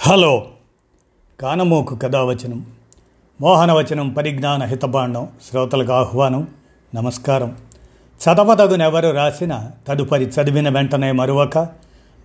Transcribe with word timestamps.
Hello. 0.00 0.46
కానమోకు 1.40 1.94
కథావచనం 1.94 2.66
మోహనవచనం 3.40 4.10
పరిజ్ఞాన 4.10 4.64
హితబాండం 4.64 5.28
శ్రోతలకు 5.50 5.92
ఆహ్వానం 5.92 6.48
నమస్కారం. 6.94 7.56
చదవదగునెవరు 7.96 9.08
రాసిన 9.08 9.70
తదుపరి 9.88 10.24
చదివిన 10.24 10.68
వెంటనే 10.68 11.12
మరువక 11.12 11.68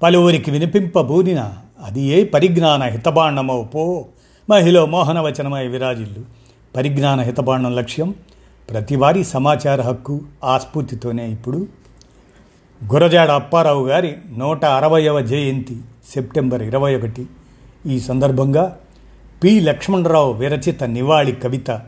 పలువురికి 0.04 0.52
వినిపింపబూనిన 0.52 1.54
అది 1.84 2.02
ఏ 2.02 2.24
పరిజ్ఞాన 2.24 2.84
హితబాండమో 2.84 3.64
పో. 3.64 4.05
మహిళ 4.50 4.84
మోహనవచనమై 4.84 5.68
విరాజిల్లు. 5.68 6.26
పరిజ్ఞాన 6.76 7.21
హితబాండం 7.21 7.76
లక్ష్యం 7.76 8.16
ప్రతివారీ 8.70 9.24
సమాచార 9.24 9.82
హక్కు 9.82 10.21
ఆస్ఫూర్తితోనే 10.44 11.28
ఇప్పుడు. 11.28 11.68
గురజాడ 12.94 13.32
అప్పారావు 13.32 13.88
గారి 13.88 14.16
నూట 14.38 14.66
అరవయవ 14.66 15.20
జయంతి 15.20 15.82
సెప్టెంబర్ 16.16 16.64
ఇరవై 16.64 16.96
ఒకటి. 16.96 17.28
ఈ 17.86 18.00
సందర్భంగా 18.00 18.79
పి. 19.43 19.60
లక్ష్మణరావు 19.60 20.33
విరచిత 20.33 20.83
నివాళి 20.83 21.32
కవిత 21.32 21.82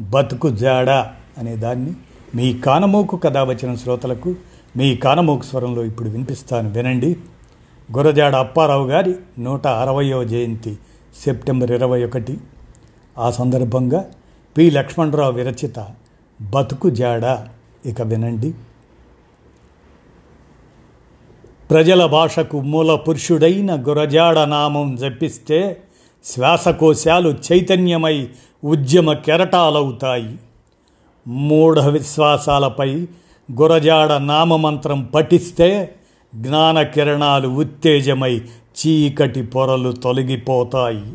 బతుకు 0.00 0.50
జాడ 0.50 0.90
అనే 1.38 1.56
దాన్ని 1.56 1.92
మీ 2.34 2.58
కానమోకు 2.58 3.16
కథ 3.16 3.38
వచ్చిన 3.38 3.74
శ్రోతలకు 3.74 4.34
మీ 4.76 4.96
కానమోకు 4.96 5.42
స్వరంలో 5.42 5.84
ఇప్పుడు 5.84 6.08
వినిపిస్తాను 6.08 6.70
వినండి. 6.70 7.16
గురజాడ 7.96 8.36
అప్పారావు 8.36 8.86
గారి 8.86 9.14
నూట 9.38 9.66
అరవయవ 9.66 10.24
జయంతి 10.24 10.78
సెప్టెంబర్ 11.24 11.70
ఇరవై 11.70 12.04
ఒకటి. 12.04 12.38
ఆ 13.18 13.30
సందర్భంగా 13.30 14.04
పి. 14.58 14.70
లక్ష్మణరావు 14.70 15.32
విరచిత 15.32 15.86
బతుకు 16.50 16.90
జాడ 16.90 17.46
ఇక 17.86 18.02
వినండి. 18.02 18.54
ప్రజల 21.70 22.06
భాషకు 22.06 22.60
మూల 22.60 22.94
పురుషుడైన 22.94 23.84
గురజాడ 23.88 24.38
నామం 24.38 24.96
జపిస్తే 24.96 25.82
శ్వాసకోశాలు 26.24 27.34
చైతన్యమై 27.52 28.28
ఉద్యమ 28.64 29.12
కెరటాలవుతాయి. 29.12 30.36
మూఢ 31.28 31.78
విశ్వాసాలపై 31.78 33.06
గురజాడ 33.60 34.12
నామమంత్రం 34.12 35.02
పఠిస్తే 35.04 35.94
జ్ఞాన 36.34 36.82
కిరణాలు 36.82 37.48
ఉత్తేజమై 37.48 38.40
చీకటి 38.80 39.42
పొరలు 39.42 39.92
తొలగిపోతాయి. 39.92 41.12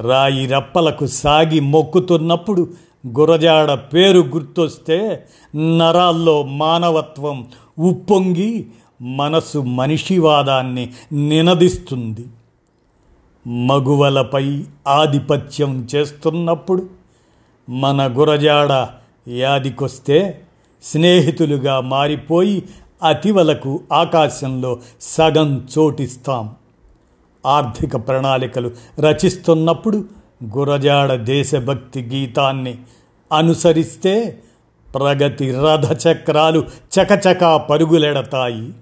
రాయి 0.00 0.46
రప్పలకు 0.46 1.06
సాగి 1.06 1.60
మొక్కుతున్నప్పుడు 1.60 2.70
గురజాడ 3.18 3.72
పేరు 3.72 4.18
గుర్తొస్తే 4.18 5.24
నరాల్లో 5.56 6.42
మానవత్వం 6.42 7.48
ఉప్పొంగి 7.78 8.66
మనసు 9.02 9.58
మనిషివాదాన్ని 9.58 10.92
నినదిస్తుంది. 11.12 12.24
మగువలపై 13.66 14.64
ఆధిపత్యం 14.88 15.88
చేస్తున్నప్పుడు 15.94 16.86
మన 17.70 18.14
గురజాడ 18.18 18.88
యాదికొస్తే 19.30 20.42
స్నేహితులుగా 20.82 21.80
మారిపోయి 21.80 22.62
అతివలకు 23.08 23.80
ఆకాశంలో 23.92 24.78
సగం 25.00 25.68
చోటిస్తాం. 25.78 26.54
ఆర్థిక 27.46 27.96
ప్రణాళికలు 27.96 28.70
రచిస్తున్నప్పుడు 29.00 30.04
గురజాడ 30.58 31.12
దేశభక్తి 31.12 32.02
గీతాన్ని 32.02 32.78
అనుసరిస్తే 33.32 34.38
ప్రగతి 34.94 35.52
రథచక్రాలు 35.52 36.64
చకచకా 37.00 37.56
పరుగులెడతాయి. 37.56 38.72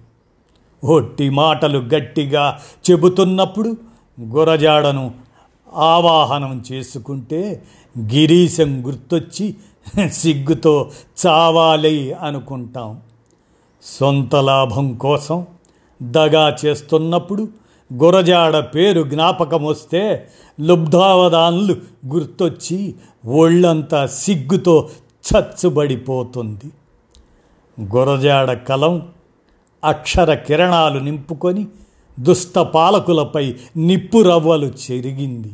ఒట్టి 0.84 1.30
మాటలు 1.30 1.78
గట్టిగా 1.78 2.60
చెబుతున్నప్పుడు 2.90 3.76
గురజాడను 4.22 5.14
ఆవాహనం 5.74 6.64
చేసుకుంటే 6.72 7.62
గిరీశం 7.98 8.86
గుర్తొచ్చి 8.86 9.54
సిగ్గుతో 10.12 10.90
చావాలి 11.26 12.12
అనుకుంటాం. 12.12 13.00
సొంత 13.82 14.36
లాభం 14.36 14.94
కోసం 14.94 15.46
దగా 16.02 16.56
చేస్తున్నప్పుడు 16.64 17.48
గురజాడ 17.94 18.58
పేరు 18.58 19.02
జ్ఞాపకం 19.02 19.64
వస్తే 19.64 20.28
లుబ్ధావధాన్లు 20.60 21.76
గుర్తొచ్చి 22.06 22.94
ఒళ్ళంతా 23.26 24.06
సిగ్గుతో 24.06 24.88
చచ్చుబడిపోతుంది. 25.30 26.72
గురజాడ 27.96 28.52
కలం 28.52 29.08
అక్షర 29.84 30.34
కిరణాలు 30.34 31.00
నింపుకొని 31.00 31.66
దుష్ట 32.20 32.58
పాలకులపై 32.58 33.54
నిప్పురవ్వలు 33.76 34.66
చెరిగింది. 34.66 35.52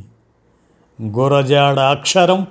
గురజాడ 1.03 1.81
అక్షరం 1.81 2.47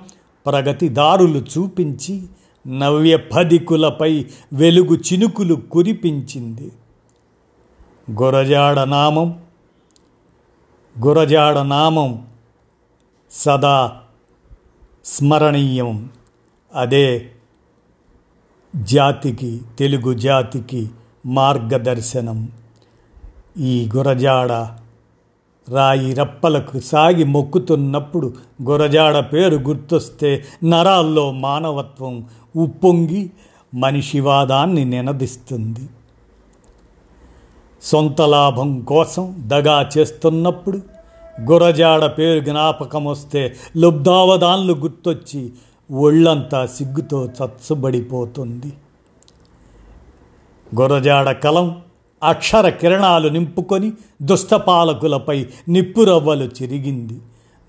ప్రగతిదారులు 0.46 1.38
చూపించి 1.38 2.22
నవ్య 2.68 3.16
పదికులపై 3.16 4.24
వెలుగు 4.52 4.96
చినుకులు 4.96 5.54
కురిపించింది. 5.54 6.72
గురజాడ 8.10 8.80
నామం 8.80 9.40
గురజాడ 11.04 11.58
నామం 11.58 12.26
సదా 13.30 14.00
స్మరణీయం. 15.04 16.10
అదే 16.74 17.30
జాతికి 18.76 19.60
తెలుగు 19.78 20.14
జాతికి 20.14 20.90
మార్గదర్శనం. 21.26 22.52
ఈ 23.58 23.90
గురజాడ 23.96 24.52
రాయి 25.68 26.14
రప్పలకు 26.14 26.80
సాగి 26.80 27.24
మొక్కుతున్నప్పుడు 27.24 28.34
గురజాడ 28.62 29.18
పేరు 29.18 29.56
గుర్తొస్తే 29.56 30.44
నరాల్లో 30.64 31.32
మానవత్వం 31.32 32.24
ఉప్పొంగి 32.56 33.30
మనిషివాదాన్ని 33.74 34.84
నినదిస్తుంది. 34.84 35.88
సొంత 37.82 38.22
లాభం 38.22 38.80
కోసం 38.80 39.34
దగా 39.46 39.90
చేస్తున్నప్పుడు 39.98 40.80
గురజాడ 41.50 42.06
పేరు 42.06 42.44
జ్ఞాపకం 42.44 43.04
వస్తే 43.04 43.56
లుబ్ధావధాన్లు 43.76 44.74
గుర్తొచ్చి 44.74 45.52
ఒళ్ళంతా 45.92 46.66
సిగ్గుతో 46.66 47.24
చచ్చుబడిపోతుంది. 47.24 48.72
గురజాడ 50.74 51.30
కలం 51.30 51.82
అక్షర 52.22 52.68
కిరణాలు 52.68 53.28
నింపుకొని 53.28 53.92
దుష్టపాలకులపై 54.22 55.46
నిప్పురవ్వలు 55.68 56.50
చిరిగింది. 56.62 57.20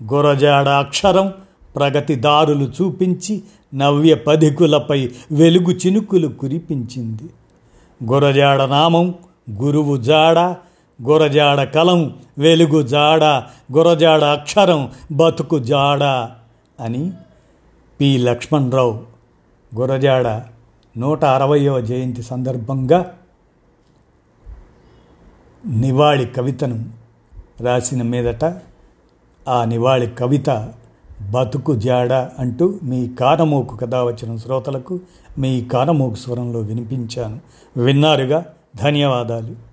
గురజాడ 0.02 0.68
అక్షరం 0.68 1.32
ప్రగతిదారులు 1.76 2.72
చూపించి 2.82 3.42
నవ్య 3.74 4.14
పధికులపై 4.14 5.10
వెలుగు 5.32 5.70
చినుకులు 5.70 6.28
కురిపించింది. 6.28 7.24
గురజాడ 8.04 8.62
నామం 8.62 9.14
గురువు 9.62 9.96
జాడ 9.96 10.38
గురజాడ 11.02 11.62
కలం 11.62 12.14
వెలుగు 12.38 12.82
జాడ 12.82 13.24
గురజాడ 13.76 14.24
అక్షరం 14.24 14.90
బతుకు 15.12 15.58
జాడ 15.58 16.02
అని 16.82 17.12
పి 18.00 18.18
లక్ష్మణరావు 18.18 19.00
గురజాడ 19.74 20.42
నూట 20.98 21.24
అరవయవ 21.24 21.80
జయంతి 21.80 22.22
సందర్భంగా 22.22 23.14
నివాళి 25.66 26.26
కవితను 26.26 26.84
రాసిన 27.60 28.02
మీదట 28.02 28.44
ఆ 29.48 29.64
నివాళి 29.64 30.06
కవిత 30.06 30.72
బతుకు 31.30 31.74
జాడ 31.74 32.12
అంటూ 32.12 32.78
మీ 32.82 33.08
కానమోకు 33.08 33.76
కథ 33.76 33.94
వచ్చిన 33.94 34.36
శ్రోతలకు 34.36 35.00
మీ 35.38 35.64
కానమోకు 35.64 36.14
స్వరంలో 36.14 36.60
వినిపించాను. 36.60 37.40
విన్నారుగా? 37.76 38.46
ధన్యవాదాలు. 38.76 39.67